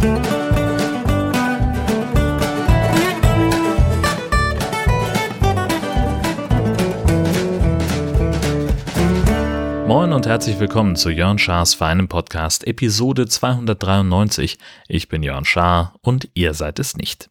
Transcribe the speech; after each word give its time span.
Moin 0.00 0.08
und 10.14 10.26
herzlich 10.26 10.58
willkommen 10.58 10.96
zu 10.96 11.10
Jörn 11.10 11.38
Schars 11.38 11.74
Feinem 11.74 12.08
Podcast, 12.08 12.66
Episode 12.66 13.26
293. 13.26 14.58
Ich 14.88 15.08
bin 15.08 15.22
Jörn 15.22 15.44
Schaar 15.44 15.94
und 16.00 16.30
ihr 16.32 16.54
seid 16.54 16.78
es 16.78 16.96
nicht. 16.96 17.28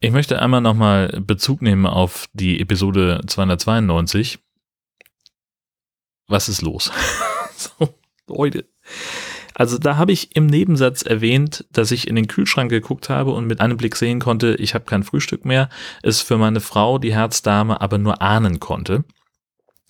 Ich 0.00 0.10
möchte 0.10 0.42
einmal 0.42 0.62
nochmal 0.62 1.20
Bezug 1.20 1.62
nehmen 1.62 1.86
auf 1.86 2.26
die 2.32 2.60
Episode 2.60 3.20
292. 3.24 4.40
Was 6.26 6.48
ist 6.48 6.62
los? 6.62 6.90
so, 7.54 7.94
Leute. 8.26 8.66
Also 9.60 9.76
da 9.76 9.98
habe 9.98 10.10
ich 10.10 10.34
im 10.36 10.46
Nebensatz 10.46 11.02
erwähnt, 11.02 11.66
dass 11.70 11.90
ich 11.90 12.08
in 12.08 12.16
den 12.16 12.28
Kühlschrank 12.28 12.70
geguckt 12.70 13.10
habe 13.10 13.32
und 13.32 13.46
mit 13.46 13.60
einem 13.60 13.76
Blick 13.76 13.94
sehen 13.94 14.18
konnte, 14.18 14.54
ich 14.54 14.72
habe 14.72 14.86
kein 14.86 15.02
Frühstück 15.02 15.44
mehr, 15.44 15.68
es 16.02 16.22
für 16.22 16.38
meine 16.38 16.60
Frau, 16.60 16.96
die 16.96 17.12
Herzdame, 17.12 17.78
aber 17.78 17.98
nur 17.98 18.22
ahnen 18.22 18.58
konnte. 18.58 19.04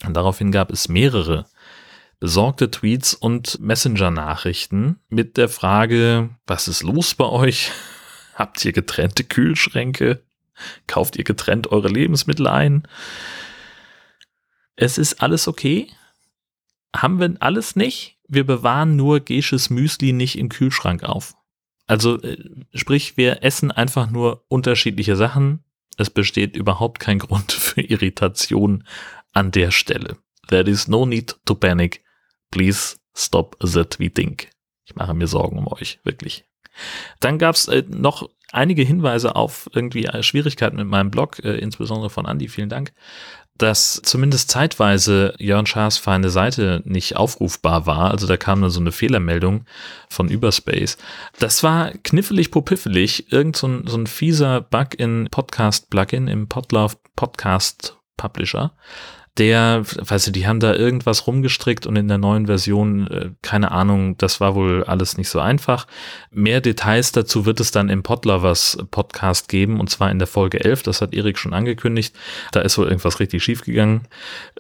Und 0.05 0.15
daraufhin 0.15 0.51
gab 0.51 0.73
es 0.73 0.89
mehrere 0.89 1.47
besorgte 2.19 2.73
Tweets 2.73 3.15
und 3.15 3.61
Messenger-Nachrichten 3.61 4.99
mit 5.09 5.37
der 5.37 5.49
Frage, 5.49 6.31
was 6.49 6.67
ist 6.67 6.83
los 6.83 7.15
bei 7.15 7.27
euch? 7.27 7.71
Habt 8.35 8.65
ihr 8.65 8.73
getrennte 8.73 9.23
Kühlschränke? 9.23 10.25
Kauft 10.89 11.15
ihr 11.15 11.23
getrennt 11.23 11.71
eure 11.71 11.89
Lebensmittel 11.89 12.49
ein? 12.49 12.89
Es 14.75 14.99
ist 14.99 15.23
alles 15.23 15.47
okay. 15.47 15.87
Haben 16.93 17.21
wir 17.21 17.37
alles 17.39 17.77
nicht? 17.77 18.17
Wir 18.31 18.47
bewahren 18.47 18.95
nur 18.97 19.21
Gesches 19.21 19.71
Müsli 19.71 20.13
nicht 20.13 20.39
im 20.39 20.49
Kühlschrank 20.49 21.03
auf. 21.03 21.35
Also 21.87 22.23
äh, 22.23 22.37
sprich, 22.73 23.17
wir 23.17 23.43
essen 23.43 23.73
einfach 23.73 24.09
nur 24.09 24.45
unterschiedliche 24.47 25.17
Sachen. 25.17 25.65
Es 25.97 26.11
besteht 26.11 26.57
überhaupt 26.57 27.01
kein 27.01 27.19
Grund 27.25 27.51
für 27.51 27.81
Irritation 27.81 28.85
an 29.33 29.51
der 29.51 29.73
Stelle. 29.73 30.17
There 30.49 30.69
is 30.71 30.87
no 30.87 31.07
need 31.07 31.37
to 31.45 31.57
panic. 31.57 32.05
Please 32.53 32.97
stop 33.15 33.57
the 33.61 33.85
tweeting. 33.85 34.39
Ich 34.85 34.95
mache 34.95 35.15
mir 35.15 35.27
Sorgen 35.27 35.59
um 35.59 35.67
euch, 35.67 35.99
wirklich. 36.05 36.45
Dann 37.19 37.39
gab 37.39 37.57
es 37.57 37.67
äh, 37.67 37.83
noch 37.89 38.29
einige 38.53 38.83
Hinweise 38.83 39.35
auf 39.35 39.69
irgendwie 39.73 40.09
Schwierigkeiten 40.23 40.77
mit 40.77 40.87
meinem 40.87 41.11
Blog, 41.11 41.41
äh, 41.45 41.57
insbesondere 41.57 42.11
von 42.11 42.27
Andy, 42.27 42.47
vielen 42.47 42.69
Dank, 42.69 42.93
dass 43.63 44.01
zumindest 44.03 44.51
zeitweise 44.51 45.35
Jörn 45.39 45.67
Schaas 45.67 45.99
feine 45.99 46.31
Seite 46.31 46.83
nicht 46.85 47.17
aufrufbar 47.17 47.87
war. 47.87 48.11
Also 48.11 48.27
da 48.27 48.37
kam 48.37 48.63
dann 48.63 48.71
so 48.71 48.81
eine 48.81 48.93
Fehlermeldung 48.93 49.67
von 50.09 50.29
Überspace. 50.29 50.97
Das 51.39 51.63
war 51.63 51.93
knifflig 52.03 52.51
popiffelig. 52.51 53.31
Irgend 53.33 53.57
so 53.57 53.69
ein, 53.69 53.87
so 53.87 53.99
ein 53.99 54.07
fieser 54.07 54.63
Bug 54.63 54.95
in 54.99 55.29
Podcast-Plugin 55.31 56.27
im 56.29 56.49
Podlove 56.49 56.97
Podcast 57.17 57.97
Publisher 58.17 58.73
der, 59.39 59.85
weißt 59.85 60.27
du, 60.27 60.33
die 60.33 60.47
haben 60.47 60.61
da 60.61 60.75
irgendwas 60.75 61.27
rumgestrickt 61.27 61.87
und 61.87 61.97
in 61.97 62.09
der 62.09 62.19
neuen 62.19 62.47
Version, 62.47 63.07
äh, 63.07 63.31
keine 63.43 63.71
Ahnung, 63.71 64.19
das 64.19 64.41
war 64.41 64.55
wohl 64.55 64.85
alles 64.85 65.17
nicht 65.17 65.29
so 65.29 65.41
einfach. 65.41 65.87
Mehr 66.31 66.61
Details 66.61 67.13
dazu 67.13 67.47
wird 67.47 67.61
es 67.61 67.71
dann 67.71 67.89
im 67.89 68.03
Podlovers 68.03 68.79
Podcast 68.91 69.49
geben 69.49 69.79
und 69.79 69.89
zwar 69.89 70.11
in 70.11 70.19
der 70.19 70.27
Folge 70.27 70.65
11, 70.65 70.83
das 70.83 71.01
hat 71.01 71.15
Erik 71.15 71.39
schon 71.39 71.55
angekündigt. 71.55 72.17
Da 72.53 72.61
ist 72.61 72.77
wohl 72.77 72.87
irgendwas 72.87 73.21
richtig 73.21 73.45
schief 73.45 73.63
gegangen. 73.63 74.09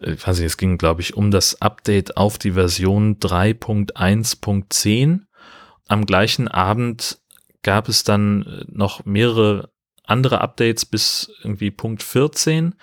Äh, 0.01 0.13
ich 0.13 0.27
weiß 0.27 0.39
nicht, 0.39 0.47
es 0.47 0.57
ging, 0.57 0.79
glaube 0.79 1.03
ich, 1.03 1.17
um 1.17 1.33
das 1.33 1.61
Update 1.61 2.17
auf 2.17 2.39
die 2.39 2.53
Version 2.53 3.19
3.1.10. 3.19 5.21
Am 5.89 6.07
gleichen 6.07 6.49
Abend 6.49 7.19
gab 7.63 7.89
es 7.89 8.05
dann 8.05 8.43
äh, 8.43 8.65
noch 8.69 9.05
mehrere 9.05 9.71
andere 10.05 10.41
Updates 10.41 10.87
bis 10.87 11.31
irgendwie 11.43 11.71
Punkt 11.71 12.03
14. 12.03 12.75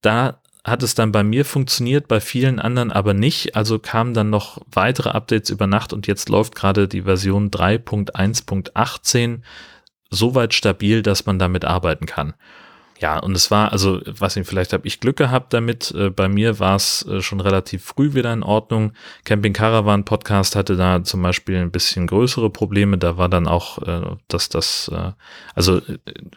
Da 0.00 0.42
hat 0.66 0.82
es 0.82 0.94
dann 0.96 1.12
bei 1.12 1.22
mir 1.22 1.44
funktioniert, 1.44 2.08
bei 2.08 2.20
vielen 2.20 2.58
anderen 2.58 2.90
aber 2.90 3.14
nicht. 3.14 3.54
Also 3.54 3.78
kamen 3.78 4.14
dann 4.14 4.30
noch 4.30 4.60
weitere 4.70 5.10
Updates 5.10 5.50
über 5.50 5.68
Nacht 5.68 5.92
und 5.92 6.08
jetzt 6.08 6.28
läuft 6.28 6.56
gerade 6.56 6.88
die 6.88 7.02
Version 7.02 7.50
3.1.18 7.50 9.42
so 10.10 10.34
weit 10.34 10.54
stabil, 10.54 11.02
dass 11.02 11.24
man 11.24 11.38
damit 11.38 11.64
arbeiten 11.64 12.06
kann. 12.06 12.34
Ja, 12.98 13.18
und 13.18 13.36
es 13.36 13.50
war, 13.50 13.72
also, 13.72 14.00
was 14.06 14.36
ich, 14.36 14.46
vielleicht 14.46 14.72
habe 14.72 14.86
ich 14.86 15.00
Glück 15.00 15.16
gehabt 15.16 15.52
damit. 15.52 15.92
Äh, 15.92 16.10
bei 16.10 16.28
mir 16.28 16.58
war 16.58 16.76
es 16.76 17.06
äh, 17.06 17.20
schon 17.20 17.40
relativ 17.40 17.84
früh 17.84 18.14
wieder 18.14 18.32
in 18.32 18.42
Ordnung. 18.42 18.92
Camping 19.24 19.52
Caravan 19.52 20.04
Podcast 20.04 20.56
hatte 20.56 20.76
da 20.76 21.04
zum 21.04 21.20
Beispiel 21.20 21.58
ein 21.58 21.70
bisschen 21.70 22.06
größere 22.06 22.48
Probleme. 22.48 22.96
Da 22.96 23.18
war 23.18 23.28
dann 23.28 23.46
auch, 23.46 23.82
äh, 23.82 24.16
dass 24.28 24.48
das, 24.48 24.90
also 25.54 25.82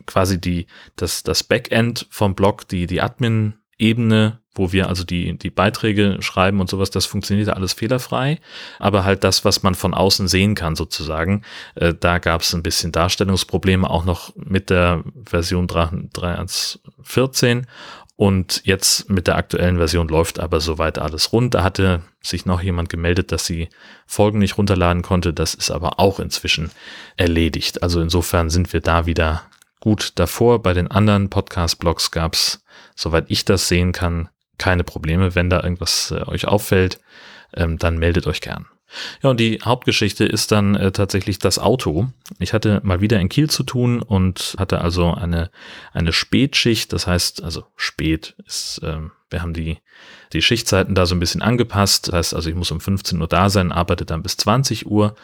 quasi 0.06 0.42
die, 0.42 0.68
das, 0.98 1.24
das 1.24 1.44
Backend 1.44 2.08
vom 2.10 2.36
Blog, 2.36 2.68
die, 2.68 2.88
die 2.88 3.02
Admin 3.02 3.54
Ebene, 3.80 4.40
wo 4.54 4.72
wir 4.72 4.90
also 4.90 5.04
die, 5.04 5.38
die 5.38 5.50
Beiträge 5.50 6.18
schreiben 6.20 6.60
und 6.60 6.70
sowas, 6.70 6.92
das 6.92 7.06
funktioniert 7.06 7.50
alles 7.50 7.74
fehlerfrei. 7.74 8.40
Aber 8.78 9.06
halt 9.06 9.24
das, 9.24 9.46
was 9.46 9.64
man 9.64 9.74
von 9.74 9.94
außen 9.94 10.28
sehen 10.28 10.54
kann, 10.54 10.76
sozusagen, 10.76 11.44
äh, 11.76 11.94
da 11.98 12.18
gab 12.20 12.42
es 12.42 12.54
ein 12.54 12.62
bisschen 12.62 12.92
Darstellungsprobleme, 12.92 13.90
auch 13.90 14.06
noch 14.06 14.36
mit 14.36 14.70
der 14.70 15.04
Version 15.26 15.68
3.1.14. 15.68 17.64
Und 18.20 18.62
jetzt 18.66 19.10
mit 19.10 19.28
der 19.28 19.38
aktuellen 19.38 19.78
Version 19.78 20.10
läuft 20.10 20.42
aber 20.42 20.60
soweit 20.60 21.00
alles 21.00 21.32
rund. 21.32 21.54
Da 21.54 21.64
hatte 21.64 22.02
sich 22.22 22.46
noch 22.46 22.62
jemand 22.62 22.90
gemeldet, 22.90 23.32
dass 23.32 23.46
sie 23.46 23.70
Folgen 24.06 24.40
nicht 24.40 24.58
runterladen 24.58 25.04
konnte. 25.04 25.32
Das 25.32 25.54
ist 25.54 25.72
aber 25.72 26.02
auch 26.02 26.20
inzwischen 26.20 26.70
erledigt. 27.16 27.82
Also 27.82 28.02
insofern 28.02 28.50
sind 28.50 28.74
wir 28.74 28.82
da 28.82 29.06
wieder 29.06 29.44
gut 29.80 30.14
davor. 30.16 30.62
Bei 30.62 30.74
den 30.74 30.90
anderen 30.90 31.30
Podcast-Blogs 31.30 32.12
gab 32.12 32.34
es 32.34 32.62
soweit 33.00 33.26
ich 33.30 33.46
das 33.46 33.68
sehen 33.68 33.92
kann, 33.92 34.30
keine 34.58 34.84
Probleme. 34.84 35.36
Wenn 35.36 35.50
da 35.50 35.64
irgendwas 35.64 36.12
äh, 36.12 36.22
euch 36.28 36.48
auffällt, 36.48 37.00
ähm, 37.56 37.78
dann 37.78 37.98
meldet 37.98 38.28
euch 38.28 38.42
gern. 38.42 38.66
Ja, 39.22 39.30
und 39.30 39.40
die 39.40 39.60
Hauptgeschichte 39.64 40.26
ist 40.26 40.52
dann 40.52 40.76
äh, 40.76 40.92
tatsächlich 40.92 41.40
das 41.40 41.60
Auto. 41.60 42.08
Ich 42.40 42.54
hatte 42.54 42.82
mal 42.84 43.02
wieder 43.02 43.20
in 43.20 43.30
Kiel 43.30 43.50
zu 43.50 43.64
tun 43.64 44.02
und 44.02 44.56
hatte 44.58 44.82
also 44.82 45.14
eine, 45.14 45.52
eine 45.94 46.12
Spätschicht. 46.12 46.92
Das 46.92 47.06
heißt, 47.06 47.44
also 47.44 47.66
spät 47.76 48.36
ist, 48.46 48.80
äh, 48.84 48.98
wir 49.30 49.42
haben 49.42 49.54
die, 49.54 49.78
die 50.34 50.42
Schichtzeiten 50.42 50.96
da 50.96 51.06
so 51.06 51.16
ein 51.16 51.20
bisschen 51.20 51.44
angepasst. 51.44 52.08
Das 52.08 52.16
heißt, 52.16 52.34
also 52.34 52.50
ich 52.50 52.56
muss 52.56 52.72
um 52.72 52.82
15 52.82 53.22
Uhr 53.22 53.28
da 53.28 53.50
sein, 53.50 53.72
arbeite 53.72 54.06
dann 54.06 54.24
bis 54.24 54.38
20 54.38 54.88
Uhr 54.88 55.16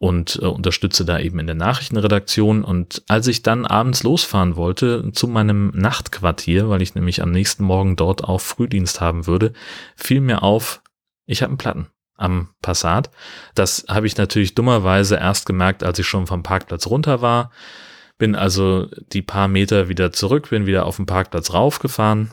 und 0.00 0.38
äh, 0.40 0.46
unterstütze 0.46 1.04
da 1.04 1.18
eben 1.18 1.38
in 1.38 1.46
der 1.46 1.54
Nachrichtenredaktion. 1.54 2.64
Und 2.64 3.02
als 3.06 3.26
ich 3.26 3.42
dann 3.42 3.66
abends 3.66 4.02
losfahren 4.02 4.56
wollte 4.56 5.12
zu 5.12 5.28
meinem 5.28 5.72
Nachtquartier, 5.74 6.70
weil 6.70 6.80
ich 6.80 6.94
nämlich 6.94 7.22
am 7.22 7.30
nächsten 7.30 7.64
Morgen 7.64 7.96
dort 7.96 8.24
auch 8.24 8.40
Frühdienst 8.40 9.02
haben 9.02 9.26
würde, 9.26 9.52
fiel 9.96 10.22
mir 10.22 10.42
auf, 10.42 10.80
ich 11.26 11.42
habe 11.42 11.50
einen 11.50 11.58
Platten 11.58 11.86
am 12.16 12.48
Passat. 12.62 13.10
Das 13.54 13.84
habe 13.88 14.06
ich 14.06 14.16
natürlich 14.16 14.54
dummerweise 14.54 15.16
erst 15.16 15.44
gemerkt, 15.44 15.84
als 15.84 15.98
ich 15.98 16.06
schon 16.06 16.26
vom 16.26 16.42
Parkplatz 16.42 16.86
runter 16.86 17.20
war. 17.20 17.50
Bin 18.16 18.34
also 18.34 18.88
die 19.12 19.22
paar 19.22 19.48
Meter 19.48 19.90
wieder 19.90 20.12
zurück, 20.12 20.48
bin 20.48 20.64
wieder 20.64 20.86
auf 20.86 20.96
den 20.96 21.06
Parkplatz 21.06 21.52
raufgefahren, 21.52 22.30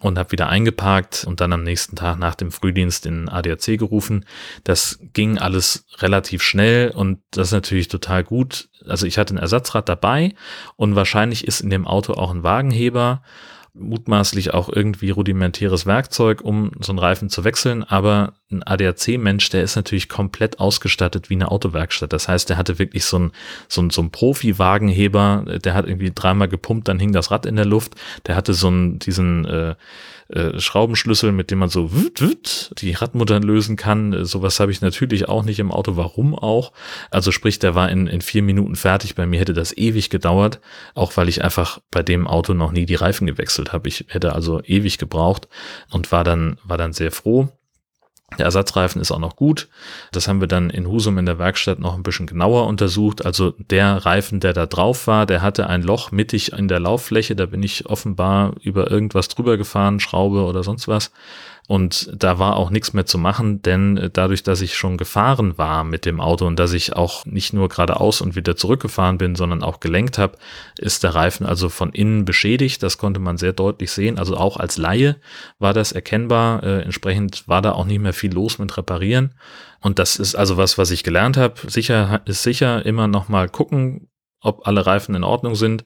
und 0.00 0.18
habe 0.18 0.32
wieder 0.32 0.48
eingeparkt 0.48 1.24
und 1.26 1.40
dann 1.40 1.52
am 1.52 1.62
nächsten 1.62 1.96
Tag 1.96 2.18
nach 2.18 2.34
dem 2.34 2.50
Frühdienst 2.50 3.06
in 3.06 3.28
ADAC 3.28 3.78
gerufen. 3.78 4.24
Das 4.64 4.98
ging 5.12 5.38
alles 5.38 5.86
relativ 5.98 6.42
schnell 6.42 6.90
und 6.90 7.20
das 7.30 7.48
ist 7.48 7.52
natürlich 7.52 7.88
total 7.88 8.24
gut. 8.24 8.68
Also 8.86 9.06
ich 9.06 9.18
hatte 9.18 9.34
ein 9.34 9.38
Ersatzrad 9.38 9.88
dabei 9.88 10.34
und 10.76 10.94
wahrscheinlich 10.94 11.46
ist 11.46 11.60
in 11.60 11.70
dem 11.70 11.86
Auto 11.86 12.14
auch 12.14 12.32
ein 12.32 12.42
Wagenheber 12.42 13.22
mutmaßlich 13.74 14.54
auch 14.54 14.68
irgendwie 14.68 15.10
rudimentäres 15.10 15.86
Werkzeug, 15.86 16.40
um 16.42 16.72
so 16.80 16.92
einen 16.92 16.98
Reifen 16.98 17.28
zu 17.28 17.44
wechseln, 17.44 17.84
aber 17.84 18.34
ein 18.50 18.62
ADAC-Mensch, 18.62 19.50
der 19.50 19.62
ist 19.62 19.76
natürlich 19.76 20.08
komplett 20.08 20.58
ausgestattet 20.58 21.30
wie 21.30 21.34
eine 21.34 21.50
Autowerkstatt. 21.50 22.12
Das 22.12 22.28
heißt, 22.28 22.48
der 22.48 22.56
hatte 22.56 22.78
wirklich 22.78 23.04
so 23.04 23.18
ein 23.18 23.32
so 23.68 23.82
ein, 23.82 23.90
so 23.90 24.02
ein 24.02 24.10
Profi-Wagenheber, 24.10 25.58
der 25.62 25.74
hat 25.74 25.86
irgendwie 25.86 26.12
dreimal 26.14 26.48
gepumpt, 26.48 26.88
dann 26.88 26.98
hing 26.98 27.12
das 27.12 27.30
Rad 27.30 27.46
in 27.46 27.56
der 27.56 27.66
Luft, 27.66 27.94
der 28.26 28.36
hatte 28.36 28.54
so 28.54 28.68
einen, 28.68 28.98
diesen 28.98 29.44
äh, 29.44 29.74
äh, 30.28 30.58
Schraubenschlüssel, 30.58 31.32
mit 31.32 31.50
dem 31.50 31.58
man 31.58 31.68
so 31.68 31.92
wüt, 31.92 32.20
wüt, 32.20 32.72
die 32.78 32.92
Radmuttern 32.92 33.42
lösen 33.42 33.76
kann. 33.76 34.12
Äh, 34.12 34.24
sowas 34.24 34.60
habe 34.60 34.70
ich 34.70 34.80
natürlich 34.80 35.28
auch 35.28 35.42
nicht 35.42 35.58
im 35.58 35.72
Auto. 35.72 35.96
Warum 35.96 36.34
auch? 36.34 36.72
Also 37.10 37.32
sprich, 37.32 37.58
der 37.58 37.74
war 37.74 37.88
in, 37.90 38.06
in 38.06 38.20
vier 38.20 38.42
Minuten 38.42 38.76
fertig. 38.76 39.14
Bei 39.14 39.26
mir 39.26 39.40
hätte 39.40 39.54
das 39.54 39.76
ewig 39.76 40.10
gedauert, 40.10 40.60
auch 40.94 41.16
weil 41.16 41.28
ich 41.28 41.42
einfach 41.42 41.80
bei 41.90 42.02
dem 42.02 42.26
Auto 42.26 42.54
noch 42.54 42.72
nie 42.72 42.84
die 42.84 42.94
Reifen 42.94 43.26
gewechselt 43.26 43.72
habe. 43.72 43.88
Ich 43.88 44.04
hätte 44.08 44.34
also 44.34 44.62
ewig 44.62 44.98
gebraucht 44.98 45.48
und 45.90 46.12
war 46.12 46.24
dann, 46.24 46.58
war 46.62 46.76
dann 46.76 46.92
sehr 46.92 47.10
froh. 47.10 47.48
Der 48.36 48.44
Ersatzreifen 48.44 49.00
ist 49.00 49.10
auch 49.10 49.18
noch 49.18 49.36
gut. 49.36 49.68
Das 50.12 50.28
haben 50.28 50.40
wir 50.40 50.48
dann 50.48 50.68
in 50.68 50.86
Husum 50.86 51.16
in 51.16 51.24
der 51.24 51.38
Werkstatt 51.38 51.78
noch 51.78 51.94
ein 51.94 52.02
bisschen 52.02 52.26
genauer 52.26 52.66
untersucht. 52.66 53.24
Also 53.24 53.54
der 53.70 54.04
Reifen, 54.04 54.38
der 54.40 54.52
da 54.52 54.66
drauf 54.66 55.06
war, 55.06 55.24
der 55.24 55.40
hatte 55.40 55.66
ein 55.66 55.82
Loch 55.82 56.12
mittig 56.12 56.52
in 56.52 56.68
der 56.68 56.78
Lauffläche. 56.78 57.34
Da 57.34 57.46
bin 57.46 57.62
ich 57.62 57.86
offenbar 57.86 58.52
über 58.62 58.90
irgendwas 58.90 59.28
drüber 59.28 59.56
gefahren, 59.56 59.98
Schraube 59.98 60.44
oder 60.44 60.62
sonst 60.62 60.88
was. 60.88 61.10
Und 61.68 62.10
da 62.16 62.38
war 62.38 62.56
auch 62.56 62.70
nichts 62.70 62.94
mehr 62.94 63.04
zu 63.04 63.18
machen, 63.18 63.60
denn 63.60 63.98
äh, 63.98 64.10
dadurch, 64.10 64.42
dass 64.42 64.62
ich 64.62 64.74
schon 64.74 64.96
gefahren 64.96 65.58
war 65.58 65.84
mit 65.84 66.06
dem 66.06 66.18
Auto 66.18 66.46
und 66.46 66.58
dass 66.58 66.72
ich 66.72 66.96
auch 66.96 67.26
nicht 67.26 67.52
nur 67.52 67.68
geradeaus 67.68 68.22
und 68.22 68.34
wieder 68.34 68.56
zurückgefahren 68.56 69.18
bin, 69.18 69.34
sondern 69.34 69.62
auch 69.62 69.78
gelenkt 69.78 70.16
habe, 70.16 70.38
ist 70.78 71.04
der 71.04 71.14
Reifen 71.14 71.44
also 71.44 71.68
von 71.68 71.92
innen 71.92 72.24
beschädigt. 72.24 72.82
Das 72.82 72.96
konnte 72.96 73.20
man 73.20 73.36
sehr 73.36 73.52
deutlich 73.52 73.92
sehen. 73.92 74.18
Also 74.18 74.38
auch 74.38 74.56
als 74.56 74.78
Laie 74.78 75.16
war 75.58 75.74
das 75.74 75.92
erkennbar. 75.92 76.62
Äh, 76.62 76.80
entsprechend 76.84 77.46
war 77.48 77.60
da 77.60 77.72
auch 77.72 77.84
nicht 77.84 78.00
mehr 78.00 78.14
viel 78.14 78.32
los 78.32 78.58
mit 78.58 78.74
Reparieren. 78.78 79.34
Und 79.80 79.98
das 79.98 80.16
ist 80.16 80.36
also 80.36 80.56
was, 80.56 80.78
was 80.78 80.90
ich 80.90 81.04
gelernt 81.04 81.36
habe. 81.36 81.54
Sicher 81.66 82.22
ist 82.24 82.42
sicher 82.42 82.86
immer 82.86 83.08
noch 83.08 83.28
mal 83.28 83.46
gucken, 83.46 84.07
ob 84.40 84.66
alle 84.66 84.86
Reifen 84.86 85.14
in 85.14 85.24
Ordnung 85.24 85.54
sind. 85.54 85.84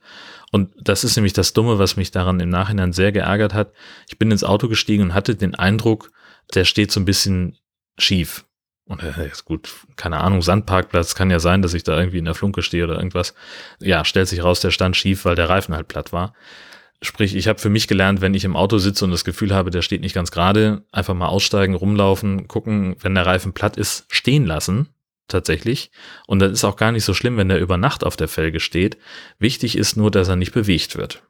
Und 0.50 0.72
das 0.76 1.04
ist 1.04 1.16
nämlich 1.16 1.32
das 1.32 1.52
Dumme, 1.52 1.78
was 1.78 1.96
mich 1.96 2.10
daran 2.10 2.40
im 2.40 2.50
Nachhinein 2.50 2.93
sehr 2.93 3.12
geärgert 3.12 3.54
hat. 3.54 3.72
Ich 4.08 4.19
bin 4.19 4.31
ins 4.31 4.44
Auto 4.44 4.69
gestiegen 4.69 5.04
und 5.04 5.14
hatte 5.14 5.34
den 5.34 5.54
Eindruck, 5.54 6.12
der 6.54 6.64
steht 6.64 6.93
so 6.93 7.00
ein 7.00 7.06
bisschen 7.06 7.56
schief. 7.99 8.44
Und 8.84 9.02
äh, 9.02 9.28
ist 9.28 9.44
gut, 9.44 9.72
keine 9.96 10.20
Ahnung, 10.20 10.43
Sandparkplatz 10.43 11.14
kann 11.14 11.31
ja 11.31 11.38
sein, 11.38 11.62
dass 11.62 11.72
ich 11.72 11.84
da 11.84 11.99
irgendwie 11.99 12.19
in 12.19 12.25
der 12.25 12.34
Flunke 12.34 12.62
stehe 12.62 12.84
oder 12.84 12.96
irgendwas. 12.96 13.34
Ja, 13.81 14.04
stellt 14.04 14.28
sich 14.28 14.43
raus, 14.43 14.60
der 14.60 14.70
stand 14.70 14.96
schief, 14.96 15.25
weil 15.25 15.37
der 15.37 15.49
Reifen 15.49 15.75
halt 15.75 15.88
platt 15.88 16.12
war. 16.12 16.34
Sprich, 17.00 17.34
ich 17.34 17.49
habe 17.49 17.58
für 17.58 17.70
mich 17.70 17.88
gelernt, 17.88 18.20
wenn 18.20 18.34
ich 18.34 18.44
im 18.44 18.54
Auto 18.54 18.78
sitze 18.78 19.04
und 19.04 19.10
das 19.10 19.25
Gefühl 19.25 19.54
habe, 19.54 19.70
der 19.70 19.82
steht 19.82 20.02
nicht 20.02 20.14
ganz 20.14 20.31
gerade, 20.31 20.84
einfach 20.93 21.14
mal 21.14 21.26
aussteigen, 21.26 21.75
rumlaufen, 21.75 22.46
gucken, 22.49 22.96
wenn 23.00 23.14
der 23.14 23.26
Reifen 23.26 23.54
platt 23.54 23.76
ist, 23.76 24.04
stehen 24.08 24.46
lassen 24.46 24.88
tatsächlich. 25.29 25.91
Und 26.27 26.41
das 26.41 26.53
ist 26.53 26.65
auch 26.65 26.77
gar 26.77 26.93
nicht 26.93 27.05
so 27.05 27.15
schlimm, 27.15 27.37
wenn 27.37 27.49
der 27.49 27.61
über 27.61 27.77
Nacht 27.77 28.05
auf 28.05 28.17
der 28.17 28.29
Felge 28.29 28.61
steht. 28.61 28.99
Wichtig 29.39 29.77
ist 29.77 29.97
nur, 29.97 30.11
dass 30.11 30.29
er 30.29 30.37
nicht 30.37 30.53
bewegt 30.53 30.97
wird. 30.97 31.23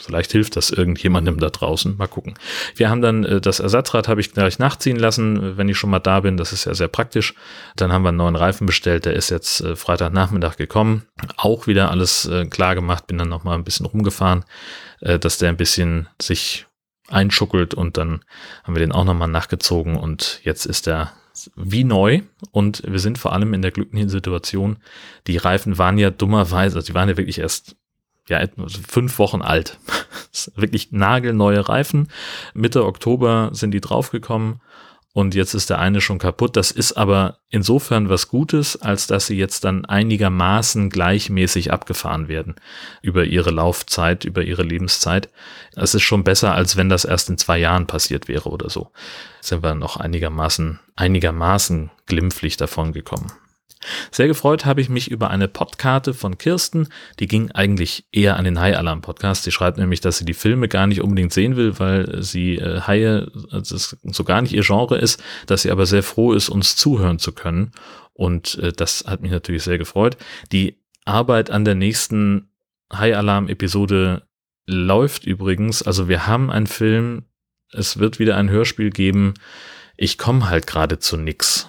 Vielleicht 0.00 0.32
hilft 0.32 0.56
das 0.56 0.70
irgendjemandem 0.70 1.38
da 1.38 1.50
draußen. 1.50 1.96
Mal 1.98 2.06
gucken. 2.06 2.34
Wir 2.74 2.88
haben 2.88 3.02
dann 3.02 3.24
äh, 3.24 3.40
das 3.40 3.60
Ersatzrad 3.60 4.08
habe 4.08 4.20
ich 4.20 4.32
gleich 4.32 4.58
nachziehen 4.58 4.96
lassen, 4.96 5.58
wenn 5.58 5.68
ich 5.68 5.76
schon 5.76 5.90
mal 5.90 5.98
da 5.98 6.20
bin. 6.20 6.36
Das 6.38 6.52
ist 6.52 6.64
ja 6.64 6.74
sehr 6.74 6.88
praktisch. 6.88 7.34
Dann 7.76 7.92
haben 7.92 8.02
wir 8.02 8.08
einen 8.08 8.16
neuen 8.16 8.36
Reifen 8.36 8.66
bestellt. 8.66 9.04
Der 9.04 9.12
ist 9.12 9.30
jetzt 9.30 9.60
äh, 9.60 9.76
Freitagnachmittag 9.76 10.56
gekommen. 10.56 11.04
Auch 11.36 11.66
wieder 11.66 11.90
alles 11.90 12.24
äh, 12.26 12.46
klar 12.46 12.74
gemacht. 12.74 13.06
Bin 13.06 13.18
dann 13.18 13.28
noch 13.28 13.44
mal 13.44 13.54
ein 13.54 13.64
bisschen 13.64 13.86
rumgefahren, 13.86 14.44
dass 15.00 15.36
der 15.36 15.50
ein 15.50 15.58
bisschen 15.58 16.08
sich 16.20 16.66
einschuckelt 17.08 17.74
und 17.74 17.98
dann 17.98 18.24
haben 18.62 18.74
wir 18.74 18.80
den 18.80 18.92
auch 18.92 19.04
noch 19.04 19.12
mal 19.12 19.26
nachgezogen 19.26 19.96
und 19.96 20.40
jetzt 20.44 20.64
ist 20.64 20.88
er 20.88 21.12
wie 21.56 21.84
neu 21.84 22.22
und 22.52 22.82
wir 22.86 22.98
sind 22.98 23.18
vor 23.18 23.32
allem 23.32 23.54
in 23.54 23.62
der 23.62 23.70
glücklichen 23.70 24.08
Situation, 24.08 24.76
die 25.26 25.36
Reifen 25.36 25.78
waren 25.78 25.98
ja 25.98 26.10
dummerweise, 26.10 26.76
also 26.76 26.86
die 26.86 26.94
waren 26.94 27.08
ja 27.08 27.16
wirklich 27.16 27.38
erst 27.38 27.76
ja, 28.28 28.42
fünf 28.88 29.18
Wochen 29.18 29.42
alt. 29.42 29.78
wirklich 30.56 30.92
nagelneue 30.92 31.68
Reifen. 31.68 32.08
Mitte 32.54 32.84
Oktober 32.86 33.50
sind 33.52 33.72
die 33.72 33.80
draufgekommen 33.80 34.60
und 35.14 35.36
jetzt 35.36 35.54
ist 35.54 35.70
der 35.70 35.78
eine 35.78 36.00
schon 36.00 36.18
kaputt. 36.18 36.56
Das 36.56 36.72
ist 36.72 36.94
aber 36.94 37.38
insofern 37.48 38.08
was 38.08 38.28
Gutes, 38.28 38.82
als 38.82 39.06
dass 39.06 39.28
sie 39.28 39.38
jetzt 39.38 39.62
dann 39.62 39.84
einigermaßen 39.84 40.90
gleichmäßig 40.90 41.72
abgefahren 41.72 42.26
werden 42.26 42.56
über 43.00 43.24
ihre 43.24 43.52
Laufzeit, 43.52 44.24
über 44.24 44.42
ihre 44.42 44.64
Lebenszeit. 44.64 45.30
Es 45.76 45.94
ist 45.94 46.02
schon 46.02 46.24
besser, 46.24 46.52
als 46.52 46.76
wenn 46.76 46.88
das 46.88 47.04
erst 47.04 47.30
in 47.30 47.38
zwei 47.38 47.58
Jahren 47.58 47.86
passiert 47.86 48.26
wäre 48.26 48.50
oder 48.50 48.68
so. 48.68 48.90
Sind 49.40 49.62
wir 49.62 49.76
noch 49.76 49.96
einigermaßen, 49.96 50.80
einigermaßen 50.96 51.92
glimpflich 52.06 52.56
davon 52.56 52.92
gekommen. 52.92 53.30
Sehr 54.10 54.28
gefreut 54.28 54.64
habe 54.64 54.80
ich 54.80 54.88
mich 54.88 55.10
über 55.10 55.30
eine 55.30 55.48
Podkarte 55.48 56.14
von 56.14 56.38
Kirsten. 56.38 56.88
Die 57.18 57.26
ging 57.26 57.50
eigentlich 57.52 58.06
eher 58.12 58.36
an 58.36 58.44
den 58.44 58.60
High 58.60 58.76
Alarm 58.76 59.00
Podcast. 59.00 59.44
Sie 59.44 59.52
schreibt 59.52 59.78
nämlich, 59.78 60.00
dass 60.00 60.18
sie 60.18 60.24
die 60.24 60.34
Filme 60.34 60.68
gar 60.68 60.86
nicht 60.86 61.02
unbedingt 61.02 61.32
sehen 61.32 61.56
will, 61.56 61.78
weil 61.78 62.22
sie 62.22 62.56
äh, 62.56 62.80
Haie 62.82 63.30
also 63.50 63.96
so 64.02 64.24
gar 64.24 64.42
nicht 64.42 64.52
ihr 64.52 64.62
Genre 64.62 64.98
ist, 64.98 65.22
dass 65.46 65.62
sie 65.62 65.70
aber 65.70 65.86
sehr 65.86 66.02
froh 66.02 66.32
ist, 66.32 66.48
uns 66.48 66.76
zuhören 66.76 67.18
zu 67.18 67.32
können. 67.32 67.72
Und 68.12 68.58
äh, 68.58 68.72
das 68.72 69.04
hat 69.06 69.22
mich 69.22 69.30
natürlich 69.30 69.62
sehr 69.62 69.78
gefreut. 69.78 70.16
Die 70.52 70.78
Arbeit 71.04 71.50
an 71.50 71.64
der 71.64 71.74
nächsten 71.74 72.48
High 72.92 73.16
Alarm 73.16 73.48
Episode 73.48 74.22
läuft 74.66 75.24
übrigens. 75.24 75.82
Also 75.82 76.08
wir 76.08 76.26
haben 76.26 76.50
einen 76.50 76.66
Film. 76.66 77.24
Es 77.72 77.98
wird 77.98 78.18
wieder 78.18 78.36
ein 78.36 78.50
Hörspiel 78.50 78.90
geben. 78.90 79.34
Ich 79.96 80.18
komme 80.18 80.48
halt 80.48 80.66
gerade 80.66 80.98
zu 80.98 81.16
nix. 81.16 81.68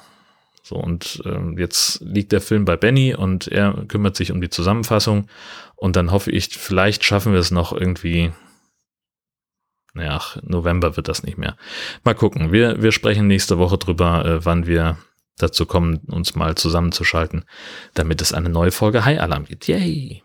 So, 0.68 0.78
und 0.78 1.22
ähm, 1.26 1.60
jetzt 1.60 2.02
liegt 2.02 2.32
der 2.32 2.42
Film 2.42 2.66
bei 2.66 2.76
Benny 2.76 3.14
und 3.14 3.48
er 3.48 3.86
kümmert 3.88 4.16
sich 4.16 4.32
um 4.32 4.42
die 4.42 4.50
Zusammenfassung. 4.50 5.28
Und 5.76 5.96
dann 5.96 6.10
hoffe 6.10 6.32
ich, 6.32 6.58
vielleicht 6.58 7.04
schaffen 7.04 7.34
wir 7.34 7.40
es 7.40 7.52
noch 7.52 7.72
irgendwie. 7.72 8.32
Naja, 9.94 10.20
November 10.42 10.98
wird 10.98 11.08
das 11.08 11.22
nicht 11.22 11.38
mehr. 11.38 11.56
Mal 12.04 12.16
gucken. 12.16 12.52
Wir, 12.52 12.82
wir 12.82 12.92
sprechen 12.92 13.28
nächste 13.28 13.60
Woche 13.60 13.78
drüber, 13.78 14.26
äh, 14.26 14.44
wann 14.44 14.66
wir 14.66 14.98
dazu 15.38 15.68
kommen, 15.68 15.98
uns 16.08 16.34
mal 16.34 16.56
zusammenzuschalten, 16.56 17.46
damit 17.94 18.22
es 18.22 18.34
eine 18.34 18.50
neue 18.50 18.72
Folge 18.72 19.06
High 19.06 19.20
Alarm 19.20 19.46
gibt. 19.46 19.68
Yay! 19.68 20.25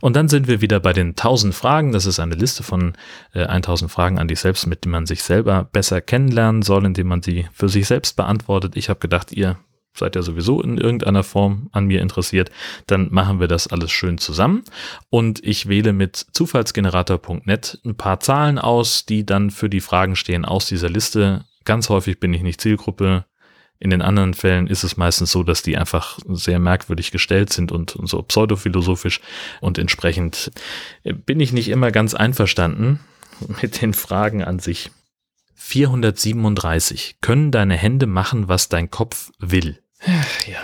Und 0.00 0.16
dann 0.16 0.28
sind 0.28 0.48
wir 0.48 0.60
wieder 0.60 0.80
bei 0.80 0.92
den 0.92 1.10
1000 1.10 1.54
Fragen. 1.54 1.92
Das 1.92 2.06
ist 2.06 2.20
eine 2.20 2.34
Liste 2.34 2.62
von 2.62 2.94
äh, 3.32 3.44
1000 3.44 3.90
Fragen 3.90 4.18
an 4.18 4.28
dich 4.28 4.40
selbst, 4.40 4.66
mit 4.66 4.84
denen 4.84 4.92
man 4.92 5.06
sich 5.06 5.22
selber 5.22 5.64
besser 5.64 6.00
kennenlernen 6.00 6.62
soll, 6.62 6.84
indem 6.84 7.08
man 7.08 7.22
sie 7.22 7.46
für 7.52 7.68
sich 7.68 7.86
selbst 7.86 8.16
beantwortet. 8.16 8.76
Ich 8.76 8.88
habe 8.88 9.00
gedacht, 9.00 9.32
ihr 9.32 9.58
seid 9.98 10.16
ja 10.16 10.22
sowieso 10.22 10.60
in 10.60 10.78
irgendeiner 10.78 11.22
Form 11.22 11.68
an 11.72 11.86
mir 11.86 12.02
interessiert, 12.02 12.50
dann 12.86 13.08
machen 13.10 13.40
wir 13.40 13.48
das 13.48 13.66
alles 13.66 13.90
schön 13.90 14.18
zusammen. 14.18 14.62
Und 15.10 15.42
ich 15.44 15.68
wähle 15.68 15.92
mit 15.92 16.16
zufallsgenerator.net 16.16 17.80
ein 17.84 17.96
paar 17.96 18.20
Zahlen 18.20 18.58
aus, 18.58 19.06
die 19.06 19.24
dann 19.24 19.50
für 19.50 19.70
die 19.70 19.80
Fragen 19.80 20.16
stehen 20.16 20.44
aus 20.44 20.66
dieser 20.66 20.90
Liste. 20.90 21.44
Ganz 21.64 21.88
häufig 21.88 22.20
bin 22.20 22.32
ich 22.32 22.42
nicht 22.42 22.60
Zielgruppe. 22.60 23.24
In 23.78 23.90
den 23.90 24.02
anderen 24.02 24.34
Fällen 24.34 24.66
ist 24.66 24.84
es 24.84 24.96
meistens 24.96 25.32
so, 25.32 25.42
dass 25.42 25.62
die 25.62 25.76
einfach 25.76 26.18
sehr 26.28 26.58
merkwürdig 26.58 27.10
gestellt 27.10 27.52
sind 27.52 27.72
und, 27.72 27.96
und 27.96 28.08
so 28.08 28.22
pseudophilosophisch 28.22 29.20
und 29.60 29.78
entsprechend 29.78 30.50
bin 31.04 31.40
ich 31.40 31.52
nicht 31.52 31.68
immer 31.68 31.90
ganz 31.90 32.14
einverstanden 32.14 33.00
mit 33.62 33.82
den 33.82 33.94
Fragen 33.94 34.42
an 34.42 34.58
sich. 34.58 34.90
437. 35.54 37.16
Können 37.20 37.50
deine 37.50 37.76
Hände 37.76 38.06
machen, 38.06 38.48
was 38.48 38.68
dein 38.68 38.90
Kopf 38.90 39.32
will? 39.38 39.80
Ja. 40.46 40.60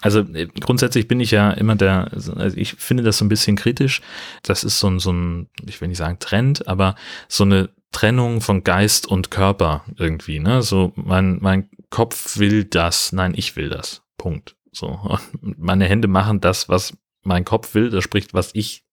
Also 0.00 0.20
äh, 0.20 0.46
grundsätzlich 0.60 1.08
bin 1.08 1.20
ich 1.20 1.32
ja 1.32 1.50
immer 1.50 1.74
der, 1.74 2.10
also 2.12 2.32
ich 2.54 2.74
finde 2.74 3.02
das 3.02 3.18
so 3.18 3.24
ein 3.24 3.28
bisschen 3.28 3.56
kritisch. 3.56 4.00
Das 4.42 4.64
ist 4.64 4.78
so 4.78 4.88
ein, 4.88 4.98
so 4.98 5.12
ein, 5.12 5.48
ich 5.66 5.80
will 5.80 5.88
nicht 5.88 5.98
sagen 5.98 6.18
Trend, 6.20 6.68
aber 6.68 6.94
so 7.28 7.44
eine 7.44 7.70
Trennung 7.92 8.40
von 8.40 8.64
Geist 8.64 9.06
und 9.06 9.30
Körper 9.30 9.84
irgendwie, 9.96 10.40
ne? 10.40 10.62
So, 10.62 10.92
mein, 10.94 11.38
mein 11.40 11.70
Kopf 11.90 12.38
will 12.38 12.64
das, 12.64 13.12
nein, 13.12 13.32
ich 13.36 13.56
will 13.56 13.68
das. 13.68 14.02
Punkt. 14.16 14.56
So. 14.72 15.18
Meine 15.40 15.86
Hände 15.86 16.08
machen 16.08 16.40
das, 16.40 16.68
was 16.68 16.96
mein 17.22 17.44
Kopf 17.44 17.74
will, 17.74 17.90
das 17.90 18.04
spricht, 18.04 18.34
was 18.34 18.50
ich 18.54 18.84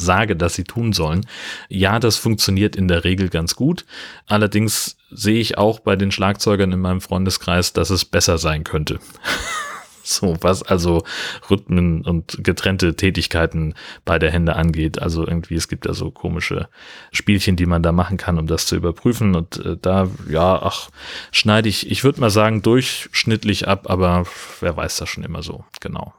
sage, 0.00 0.36
dass 0.36 0.54
sie 0.54 0.64
tun 0.64 0.92
sollen. 0.92 1.26
Ja, 1.68 1.98
das 1.98 2.16
funktioniert 2.16 2.74
in 2.74 2.88
der 2.88 3.04
Regel 3.04 3.28
ganz 3.28 3.54
gut. 3.54 3.84
Allerdings 4.26 4.96
sehe 5.10 5.40
ich 5.40 5.58
auch 5.58 5.80
bei 5.80 5.96
den 5.96 6.10
Schlagzeugern 6.10 6.72
in 6.72 6.80
meinem 6.80 7.00
Freundeskreis, 7.00 7.72
dass 7.72 7.90
es 7.90 8.04
besser 8.04 8.38
sein 8.38 8.64
könnte. 8.64 8.98
so, 10.04 10.36
was 10.40 10.62
also 10.62 11.04
Rhythmen 11.48 12.02
und 12.02 12.42
getrennte 12.42 12.96
Tätigkeiten 12.96 13.74
bei 14.04 14.18
der 14.18 14.30
Hände 14.30 14.56
angeht. 14.56 15.00
Also 15.00 15.26
irgendwie, 15.26 15.54
es 15.54 15.68
gibt 15.68 15.86
ja 15.86 15.94
so 15.94 16.10
komische 16.10 16.68
Spielchen, 17.12 17.56
die 17.56 17.66
man 17.66 17.82
da 17.82 17.92
machen 17.92 18.16
kann, 18.16 18.38
um 18.38 18.46
das 18.46 18.66
zu 18.66 18.76
überprüfen. 18.76 19.34
Und 19.34 19.64
äh, 19.64 19.76
da, 19.80 20.08
ja, 20.28 20.60
ach, 20.62 20.90
schneide 21.32 21.68
ich, 21.68 21.90
ich 21.90 22.04
würde 22.04 22.20
mal 22.20 22.30
sagen, 22.30 22.62
durchschnittlich 22.62 23.68
ab, 23.68 23.88
aber 23.88 24.26
wer 24.60 24.76
weiß 24.76 24.96
das 24.96 25.08
schon 25.08 25.24
immer 25.24 25.42
so, 25.42 25.64
genau. 25.80 26.14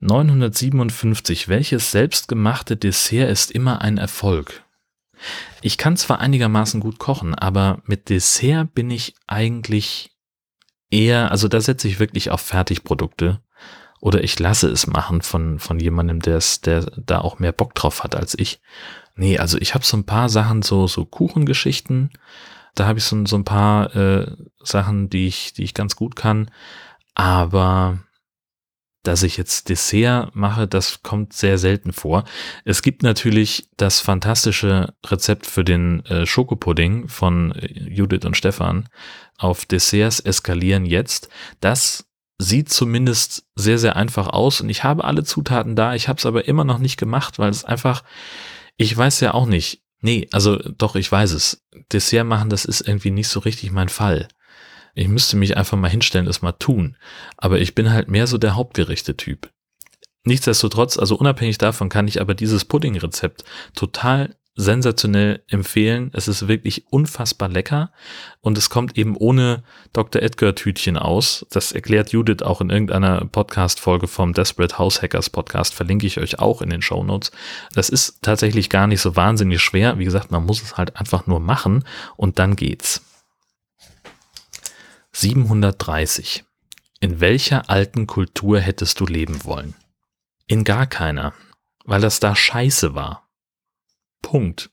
957. 0.00 1.48
Welches 1.48 1.92
selbstgemachte 1.92 2.76
Dessert 2.76 3.30
ist 3.30 3.52
immer 3.52 3.82
ein 3.82 3.98
Erfolg? 3.98 4.64
Ich 5.60 5.78
kann 5.78 5.96
zwar 5.96 6.18
einigermaßen 6.18 6.80
gut 6.80 6.98
kochen, 6.98 7.36
aber 7.36 7.80
mit 7.86 8.08
Dessert 8.08 8.74
bin 8.74 8.90
ich 8.90 9.14
eigentlich 9.28 10.11
eher, 10.92 11.30
also 11.30 11.48
da 11.48 11.60
setze 11.60 11.88
ich 11.88 11.98
wirklich 11.98 12.30
auf 12.30 12.40
Fertigprodukte. 12.40 13.40
Oder 14.00 14.24
ich 14.24 14.38
lasse 14.38 14.68
es 14.68 14.88
machen 14.88 15.22
von, 15.22 15.60
von 15.60 15.78
jemandem, 15.78 16.20
der 16.20 16.36
es, 16.36 16.60
der 16.60 16.86
da 16.96 17.20
auch 17.20 17.38
mehr 17.38 17.52
Bock 17.52 17.74
drauf 17.74 18.02
hat 18.02 18.16
als 18.16 18.36
ich. 18.36 18.60
Nee, 19.14 19.38
also 19.38 19.58
ich 19.58 19.74
habe 19.74 19.84
so 19.84 19.96
ein 19.96 20.04
paar 20.04 20.28
Sachen, 20.28 20.62
so, 20.62 20.88
so 20.88 21.04
Kuchengeschichten, 21.04 22.10
da 22.74 22.86
habe 22.86 22.98
ich 22.98 23.04
so, 23.04 23.24
so 23.26 23.36
ein 23.36 23.44
paar 23.44 23.94
äh, 23.94 24.32
Sachen, 24.60 25.08
die 25.08 25.28
ich, 25.28 25.52
die 25.52 25.62
ich 25.62 25.74
ganz 25.74 25.94
gut 25.94 26.16
kann, 26.16 26.50
aber 27.14 27.98
dass 29.02 29.22
ich 29.22 29.36
jetzt 29.36 29.68
Dessert 29.68 30.34
mache, 30.34 30.68
das 30.68 31.02
kommt 31.02 31.32
sehr 31.32 31.58
selten 31.58 31.92
vor. 31.92 32.24
Es 32.64 32.82
gibt 32.82 33.02
natürlich 33.02 33.68
das 33.76 34.00
fantastische 34.00 34.94
Rezept 35.04 35.46
für 35.46 35.64
den 35.64 36.04
äh, 36.06 36.26
Schokopudding 36.26 37.08
von 37.08 37.52
äh, 37.52 37.66
Judith 37.66 38.24
und 38.24 38.36
Stefan 38.36 38.88
auf 39.38 39.66
Desserts 39.66 40.20
eskalieren 40.20 40.84
jetzt. 40.84 41.28
Das 41.60 42.06
sieht 42.38 42.70
zumindest 42.70 43.44
sehr, 43.54 43.78
sehr 43.78 43.96
einfach 43.96 44.28
aus 44.28 44.60
und 44.60 44.68
ich 44.68 44.84
habe 44.84 45.04
alle 45.04 45.24
Zutaten 45.24 45.76
da. 45.76 45.94
Ich 45.94 46.08
habe 46.08 46.18
es 46.18 46.26
aber 46.26 46.46
immer 46.46 46.64
noch 46.64 46.78
nicht 46.78 46.96
gemacht, 46.96 47.38
weil 47.38 47.50
es 47.50 47.64
einfach, 47.64 48.04
ich 48.76 48.96
weiß 48.96 49.20
ja 49.20 49.34
auch 49.34 49.46
nicht, 49.46 49.82
Nee, 50.04 50.28
also 50.32 50.56
doch, 50.56 50.96
ich 50.96 51.10
weiß 51.10 51.30
es. 51.30 51.64
Dessert 51.92 52.26
machen, 52.26 52.50
das 52.50 52.64
ist 52.64 52.80
irgendwie 52.80 53.12
nicht 53.12 53.28
so 53.28 53.38
richtig 53.38 53.70
mein 53.70 53.88
Fall. 53.88 54.26
Ich 54.94 55.08
müsste 55.08 55.36
mich 55.36 55.56
einfach 55.56 55.78
mal 55.78 55.90
hinstellen, 55.90 56.26
das 56.26 56.42
mal 56.42 56.52
tun. 56.52 56.96
Aber 57.36 57.60
ich 57.60 57.74
bin 57.74 57.90
halt 57.90 58.08
mehr 58.08 58.26
so 58.26 58.38
der 58.38 58.54
Hauptgerichte-Typ. 58.54 59.50
Nichtsdestotrotz, 60.24 60.98
also 60.98 61.16
unabhängig 61.16 61.58
davon 61.58 61.88
kann 61.88 62.06
ich 62.06 62.20
aber 62.20 62.34
dieses 62.34 62.64
Pudding-Rezept 62.64 63.44
total 63.74 64.36
sensationell 64.54 65.42
empfehlen. 65.48 66.10
Es 66.12 66.28
ist 66.28 66.46
wirklich 66.46 66.86
unfassbar 66.90 67.48
lecker 67.48 67.90
und 68.40 68.58
es 68.58 68.68
kommt 68.68 68.98
eben 68.98 69.16
ohne 69.16 69.62
Dr. 69.94 70.20
Edgar 70.20 70.54
Tütchen 70.54 70.98
aus. 70.98 71.46
Das 71.50 71.72
erklärt 71.72 72.12
Judith 72.12 72.42
auch 72.42 72.60
in 72.60 72.68
irgendeiner 72.68 73.24
Podcast-Folge 73.24 74.08
vom 74.08 74.34
Desperate 74.34 74.78
House 74.78 75.00
Hackers 75.00 75.30
Podcast. 75.30 75.74
Verlinke 75.74 76.06
ich 76.06 76.18
euch 76.18 76.38
auch 76.38 76.60
in 76.60 76.68
den 76.68 76.82
Show 76.82 77.02
Notes. 77.02 77.32
Das 77.74 77.88
ist 77.88 78.18
tatsächlich 78.20 78.68
gar 78.68 78.86
nicht 78.86 79.00
so 79.00 79.16
wahnsinnig 79.16 79.62
schwer. 79.62 79.98
Wie 79.98 80.04
gesagt, 80.04 80.30
man 80.30 80.44
muss 80.44 80.62
es 80.62 80.76
halt 80.76 80.96
einfach 80.96 81.26
nur 81.26 81.40
machen 81.40 81.84
und 82.16 82.38
dann 82.38 82.54
geht's. 82.54 83.02
730. 85.14 86.44
In 87.00 87.20
welcher 87.20 87.68
alten 87.68 88.06
Kultur 88.06 88.60
hättest 88.60 88.98
du 88.98 89.06
leben 89.06 89.44
wollen? 89.44 89.74
In 90.46 90.64
gar 90.64 90.86
keiner, 90.86 91.34
weil 91.84 92.00
das 92.00 92.18
da 92.18 92.34
scheiße 92.34 92.94
war. 92.94 93.28
Punkt. 94.22 94.70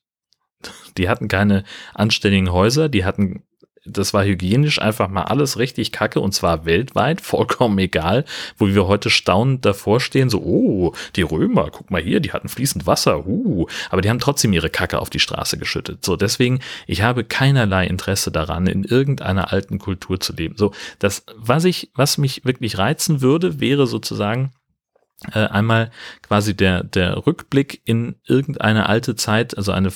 Die 0.97 1.09
hatten 1.09 1.27
keine 1.27 1.63
anständigen 1.93 2.51
Häuser, 2.51 2.89
die 2.89 3.05
hatten, 3.05 3.43
das 3.85 4.13
war 4.13 4.23
hygienisch 4.23 4.81
einfach 4.81 5.07
mal 5.09 5.23
alles 5.23 5.57
richtig 5.57 5.91
kacke 5.91 6.19
und 6.19 6.33
zwar 6.33 6.65
weltweit, 6.65 7.21
vollkommen 7.29 7.77
egal, 7.79 8.25
wo 8.57 8.67
wir 8.67 8.87
heute 8.87 9.09
staunend 9.09 9.65
davor 9.65 9.99
stehen, 9.99 10.29
so, 10.29 10.41
oh, 10.41 10.93
die 11.15 11.21
Römer, 11.21 11.69
guck 11.71 11.91
mal 11.91 12.01
hier, 12.01 12.19
die 12.19 12.31
hatten 12.31 12.49
fließend 12.49 12.87
Wasser, 12.87 13.25
uh, 13.25 13.67
aber 13.89 14.01
die 14.01 14.09
haben 14.09 14.19
trotzdem 14.19 14.53
ihre 14.53 14.69
Kacke 14.69 14.99
auf 14.99 15.09
die 15.09 15.19
Straße 15.19 15.57
geschüttet. 15.57 16.05
So, 16.05 16.15
deswegen, 16.15 16.59
ich 16.87 17.01
habe 17.01 17.23
keinerlei 17.23 17.85
Interesse 17.87 18.31
daran, 18.31 18.67
in 18.67 18.83
irgendeiner 18.83 19.51
alten 19.51 19.79
Kultur 19.79 20.19
zu 20.19 20.33
leben. 20.33 20.55
So, 20.57 20.71
das, 20.99 21.23
was 21.35 21.65
ich, 21.65 21.91
was 21.95 22.17
mich 22.17 22.45
wirklich 22.45 22.77
reizen 22.77 23.21
würde, 23.21 23.59
wäre 23.59 23.87
sozusagen, 23.87 24.51
äh, 25.33 25.47
einmal 25.47 25.91
quasi 26.21 26.55
der, 26.55 26.83
der 26.83 27.25
Rückblick 27.27 27.81
in 27.85 28.15
irgendeine 28.25 28.87
alte 28.87 29.15
Zeit, 29.15 29.57
also 29.57 29.71
eine 29.71 29.91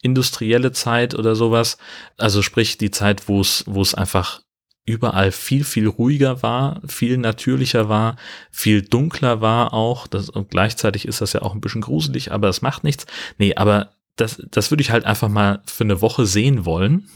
vorindustrielle 0.00 0.72
Zeit 0.72 1.14
oder 1.14 1.34
sowas. 1.34 1.78
Also 2.16 2.42
sprich 2.42 2.78
die 2.78 2.90
Zeit, 2.90 3.28
wo 3.28 3.40
es, 3.40 3.64
wo 3.66 3.82
es 3.82 3.94
einfach 3.94 4.42
überall 4.86 5.30
viel, 5.30 5.64
viel 5.64 5.86
ruhiger 5.86 6.42
war, 6.42 6.80
viel 6.86 7.18
natürlicher 7.18 7.88
war, 7.88 8.16
viel 8.50 8.82
dunkler 8.82 9.40
war 9.40 9.72
auch. 9.72 10.06
Das, 10.06 10.30
und 10.30 10.50
gleichzeitig 10.50 11.06
ist 11.06 11.20
das 11.20 11.32
ja 11.32 11.42
auch 11.42 11.54
ein 11.54 11.60
bisschen 11.60 11.82
gruselig, 11.82 12.32
aber 12.32 12.48
es 12.48 12.62
macht 12.62 12.82
nichts. 12.82 13.06
Nee, 13.38 13.54
aber 13.54 13.90
das, 14.16 14.42
das 14.50 14.70
würde 14.70 14.82
ich 14.82 14.90
halt 14.90 15.04
einfach 15.04 15.28
mal 15.28 15.62
für 15.66 15.84
eine 15.84 16.00
Woche 16.00 16.26
sehen 16.26 16.64
wollen. 16.64 17.08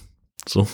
So, 0.46 0.68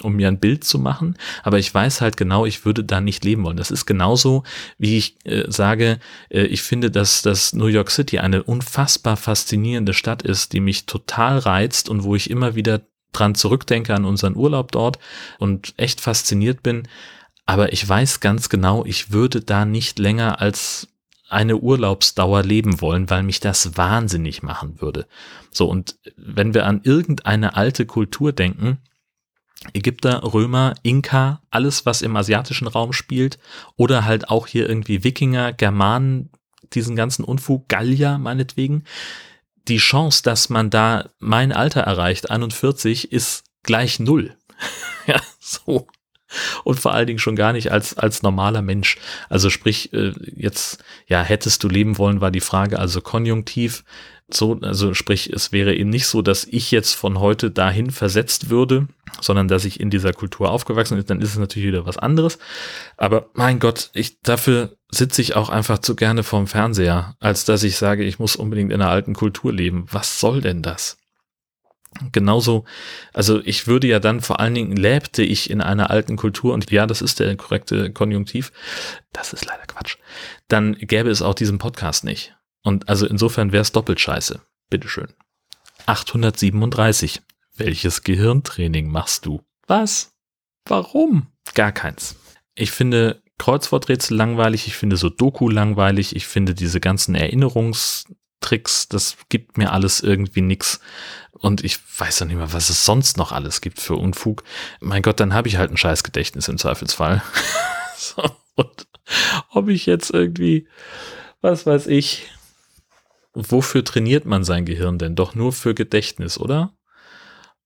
um 0.00 0.14
mir 0.14 0.28
ein 0.28 0.40
Bild 0.40 0.64
zu 0.64 0.78
machen, 0.78 1.16
aber 1.42 1.58
ich 1.58 1.72
weiß 1.72 2.00
halt 2.00 2.16
genau, 2.16 2.46
ich 2.46 2.64
würde 2.64 2.82
da 2.82 3.00
nicht 3.00 3.24
leben 3.24 3.44
wollen. 3.44 3.58
Das 3.58 3.70
ist 3.70 3.84
genauso, 3.84 4.42
wie 4.78 4.96
ich 4.96 5.16
äh, 5.24 5.44
sage, 5.48 5.98
äh, 6.30 6.42
ich 6.44 6.62
finde, 6.62 6.90
dass, 6.90 7.22
dass 7.22 7.52
New 7.52 7.66
York 7.66 7.90
City 7.90 8.18
eine 8.18 8.42
unfassbar 8.42 9.16
faszinierende 9.16 9.92
Stadt 9.92 10.22
ist, 10.22 10.54
die 10.54 10.60
mich 10.60 10.86
total 10.86 11.38
reizt 11.38 11.88
und 11.88 12.04
wo 12.04 12.16
ich 12.16 12.30
immer 12.30 12.54
wieder 12.54 12.80
dran 13.12 13.34
zurückdenke 13.34 13.94
an 13.94 14.06
unseren 14.06 14.36
Urlaub 14.36 14.72
dort 14.72 14.98
und 15.38 15.74
echt 15.76 16.00
fasziniert 16.00 16.62
bin. 16.62 16.88
Aber 17.44 17.72
ich 17.72 17.86
weiß 17.86 18.20
ganz 18.20 18.48
genau, 18.48 18.84
ich 18.86 19.12
würde 19.12 19.42
da 19.42 19.66
nicht 19.66 19.98
länger 19.98 20.40
als 20.40 20.88
eine 21.28 21.56
Urlaubsdauer 21.56 22.42
leben 22.42 22.80
wollen, 22.80 23.10
weil 23.10 23.22
mich 23.22 23.40
das 23.40 23.76
wahnsinnig 23.76 24.42
machen 24.42 24.80
würde. 24.80 25.06
So, 25.50 25.68
und 25.68 25.96
wenn 26.16 26.54
wir 26.54 26.66
an 26.66 26.80
irgendeine 26.84 27.56
alte 27.56 27.86
Kultur 27.86 28.32
denken, 28.32 28.78
Ägypter, 29.74 30.22
Römer, 30.22 30.74
Inka, 30.82 31.42
alles, 31.50 31.86
was 31.86 32.02
im 32.02 32.16
asiatischen 32.16 32.66
Raum 32.66 32.92
spielt, 32.92 33.38
oder 33.76 34.04
halt 34.04 34.28
auch 34.28 34.46
hier 34.46 34.68
irgendwie 34.68 35.04
Wikinger, 35.04 35.52
Germanen, 35.52 36.30
diesen 36.72 36.96
ganzen 36.96 37.24
Unfug, 37.24 37.68
Gallier 37.68 38.18
meinetwegen. 38.18 38.84
Die 39.68 39.78
Chance, 39.78 40.22
dass 40.22 40.48
man 40.48 40.70
da 40.70 41.10
mein 41.18 41.52
Alter 41.52 41.82
erreicht, 41.82 42.30
41, 42.30 43.12
ist 43.12 43.44
gleich 43.62 44.00
null. 44.00 44.36
ja, 45.06 45.20
so. 45.40 45.86
Und 46.64 46.80
vor 46.80 46.94
allen 46.94 47.06
Dingen 47.06 47.18
schon 47.18 47.36
gar 47.36 47.52
nicht 47.52 47.70
als, 47.70 47.96
als 47.98 48.22
normaler 48.22 48.62
Mensch. 48.62 48.96
Also 49.28 49.50
sprich, 49.50 49.92
äh, 49.92 50.12
jetzt, 50.34 50.82
ja, 51.06 51.22
hättest 51.22 51.62
du 51.62 51.68
leben 51.68 51.98
wollen, 51.98 52.20
war 52.20 52.30
die 52.30 52.40
Frage, 52.40 52.78
also 52.78 53.00
konjunktiv, 53.02 53.84
so, 54.34 54.58
also 54.62 54.94
sprich, 54.94 55.30
es 55.30 55.52
wäre 55.52 55.74
eben 55.74 55.90
nicht 55.90 56.06
so, 56.06 56.22
dass 56.22 56.44
ich 56.44 56.70
jetzt 56.70 56.94
von 56.94 57.20
heute 57.20 57.50
dahin 57.50 57.90
versetzt 57.90 58.48
würde, 58.48 58.88
sondern 59.20 59.48
dass 59.48 59.64
ich 59.64 59.80
in 59.80 59.90
dieser 59.90 60.12
Kultur 60.12 60.50
aufgewachsen 60.50 60.96
bin, 60.96 61.06
dann 61.06 61.20
ist 61.20 61.30
es 61.30 61.38
natürlich 61.38 61.68
wieder 61.68 61.86
was 61.86 61.98
anderes. 61.98 62.38
Aber 62.96 63.30
mein 63.34 63.58
Gott, 63.58 63.90
ich, 63.94 64.20
dafür 64.20 64.76
sitze 64.90 65.22
ich 65.22 65.36
auch 65.36 65.48
einfach 65.48 65.78
zu 65.78 65.96
gerne 65.96 66.22
vorm 66.22 66.46
Fernseher, 66.46 67.16
als 67.20 67.44
dass 67.44 67.62
ich 67.62 67.76
sage, 67.76 68.04
ich 68.04 68.18
muss 68.18 68.36
unbedingt 68.36 68.72
in 68.72 68.80
einer 68.80 68.90
alten 68.90 69.14
Kultur 69.14 69.52
leben. 69.52 69.86
Was 69.90 70.20
soll 70.20 70.40
denn 70.40 70.62
das? 70.62 70.98
Genauso, 72.10 72.64
also 73.12 73.40
ich 73.44 73.66
würde 73.66 73.86
ja 73.86 74.00
dann 74.00 74.22
vor 74.22 74.40
allen 74.40 74.54
Dingen 74.54 74.76
lebte 74.76 75.22
ich 75.22 75.50
in 75.50 75.60
einer 75.60 75.90
alten 75.90 76.16
Kultur 76.16 76.54
und 76.54 76.70
ja, 76.70 76.86
das 76.86 77.02
ist 77.02 77.20
der 77.20 77.36
korrekte 77.36 77.92
Konjunktiv. 77.92 78.50
Das 79.12 79.34
ist 79.34 79.44
leider 79.44 79.66
Quatsch. 79.66 79.98
Dann 80.48 80.74
gäbe 80.74 81.10
es 81.10 81.20
auch 81.20 81.34
diesen 81.34 81.58
Podcast 81.58 82.04
nicht. 82.04 82.34
Und 82.62 82.88
also 82.88 83.06
insofern 83.06 83.52
wäre 83.52 83.62
es 83.62 83.72
doppelt 83.72 84.00
scheiße. 84.00 84.40
Bitteschön. 84.70 85.08
837. 85.86 87.20
Welches 87.66 88.02
Gehirntraining 88.02 88.88
machst 88.88 89.26
du? 89.26 89.42
Was? 89.66 90.12
Warum? 90.66 91.28
Gar 91.54 91.72
keins. 91.72 92.16
Ich 92.54 92.70
finde 92.70 93.22
Kreuzworträtsel 93.38 94.16
langweilig, 94.16 94.66
ich 94.66 94.76
finde 94.76 94.96
so 94.96 95.08
Doku 95.08 95.48
langweilig, 95.48 96.14
ich 96.14 96.26
finde 96.26 96.54
diese 96.54 96.80
ganzen 96.80 97.14
Erinnerungstricks, 97.14 98.88
das 98.88 99.16
gibt 99.28 99.58
mir 99.58 99.72
alles 99.72 100.00
irgendwie 100.00 100.42
nix. 100.42 100.80
Und 101.32 101.64
ich 101.64 101.78
weiß 101.98 102.20
noch 102.20 102.28
nicht 102.28 102.36
mal, 102.36 102.52
was 102.52 102.70
es 102.70 102.84
sonst 102.84 103.16
noch 103.16 103.32
alles 103.32 103.60
gibt 103.60 103.80
für 103.80 103.96
Unfug. 103.96 104.44
Mein 104.80 105.02
Gott, 105.02 105.18
dann 105.18 105.34
habe 105.34 105.48
ich 105.48 105.56
halt 105.56 105.70
ein 105.70 105.76
scheiß 105.76 106.04
Gedächtnis 106.04 106.48
im 106.48 106.58
Zweifelsfall. 106.58 107.22
und 108.54 108.86
ob 109.50 109.68
ich 109.68 109.86
jetzt 109.86 110.10
irgendwie, 110.10 110.68
was 111.40 111.66
weiß 111.66 111.88
ich, 111.88 112.30
wofür 113.34 113.84
trainiert 113.84 114.24
man 114.24 114.44
sein 114.44 114.64
Gehirn 114.64 114.98
denn? 114.98 115.16
Doch 115.16 115.34
nur 115.34 115.52
für 115.52 115.74
Gedächtnis, 115.74 116.38
oder? 116.38 116.74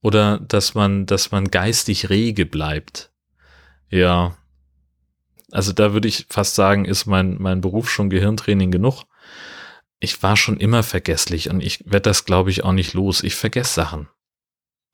Oder 0.03 0.39
dass 0.39 0.75
man, 0.75 1.07
dass 1.07 1.31
man 1.31 1.51
geistig 1.51 2.11
rege 2.11 2.47
bleibt. 2.47 3.11
Ja. 3.89 4.37
Also 5.51 5.73
da 5.73 5.93
würde 5.93 6.09
ich 6.09 6.27
fast 6.29 6.55
sagen, 6.55 6.85
ist 6.85 7.07
mein, 7.07 7.37
mein 7.41 7.61
Beruf 7.61 7.91
schon 7.91 8.11
Gehirntraining 8.11 8.71
genug. 8.71 9.05
Ich 9.99 10.23
war 10.23 10.37
schon 10.37 10.59
immer 10.59 10.83
vergesslich 10.83 11.49
und 11.49 11.63
ich 11.63 11.85
werde 11.87 12.11
das, 12.11 12.25
glaube 12.25 12.51
ich, 12.51 12.65
auch 12.65 12.73
nicht 12.73 12.95
los. 12.95 13.23
Ich 13.23 13.35
vergesse 13.35 13.75
Sachen. 13.75 14.09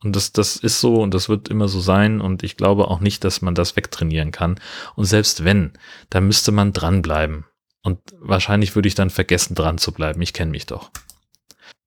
Und 0.03 0.17
das, 0.17 0.33
das 0.33 0.57
ist 0.57 0.81
so 0.81 1.01
und 1.01 1.15
das 1.15 1.29
wird 1.29 1.49
immer 1.49 1.69
so 1.69 1.81
sein 1.81 2.21
und 2.21 2.43
ich 2.43 2.57
glaube 2.57 2.89
auch 2.89 3.01
nicht, 3.01 3.25
dass 3.25 3.41
man 3.41 3.55
das 3.55 3.77
wegtrainieren 3.77 4.33
kann. 4.33 4.61
Und 4.97 5.05
selbst 5.05 5.45
wenn, 5.45 5.73
da 6.11 6.21
müsste 6.21 6.53
man 6.53 6.73
dranbleiben. 6.73 7.45
Und 7.83 7.99
wahrscheinlich 8.19 8.75
würde 8.75 8.89
ich 8.89 8.95
dann 8.95 9.11
vergessen, 9.11 9.55
dran 9.55 9.79
zu 9.79 9.93
bleiben. 9.93 10.21
Ich 10.23 10.33
kenne 10.33 10.51
mich 10.51 10.67
doch. 10.67 10.91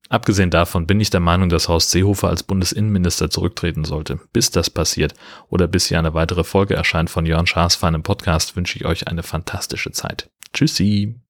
Abgesehen 0.08 0.50
davon 0.50 0.86
bin 0.86 1.00
ich 1.00 1.10
der 1.10 1.20
Meinung, 1.20 1.48
dass 1.48 1.68
Horst 1.68 1.90
Seehofer 1.90 2.28
als 2.28 2.42
Bundesinnenminister 2.42 3.30
zurücktreten 3.30 3.84
sollte. 3.84 4.20
Bis 4.32 4.50
das 4.50 4.70
passiert 4.70 5.14
oder 5.48 5.66
bis 5.66 5.86
hier 5.86 5.98
eine 5.98 6.14
weitere 6.14 6.44
Folge 6.44 6.74
erscheint 6.74 7.10
von 7.10 7.26
Jörn 7.26 7.46
Schaas 7.46 7.74
für 7.74 7.86
einen 7.86 8.02
Podcast, 8.02 8.56
wünsche 8.56 8.78
ich 8.78 8.84
euch 8.84 9.08
eine 9.08 9.22
fantastische 9.22 9.90
Zeit. 9.90 10.30
Tschüssi! 10.52 11.25